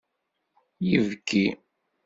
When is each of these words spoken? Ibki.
Ibki. 0.93 1.43